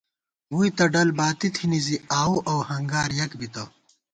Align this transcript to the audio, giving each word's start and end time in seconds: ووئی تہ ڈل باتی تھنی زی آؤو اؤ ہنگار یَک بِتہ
ووئی 0.53 0.69
تہ 0.77 0.85
ڈل 0.93 1.09
باتی 1.17 1.47
تھنی 1.55 1.79
زی 1.85 1.95
آؤو 2.19 2.35
اؤ 2.49 2.59
ہنگار 2.69 3.09
یَک 3.19 3.31
بِتہ 3.39 3.63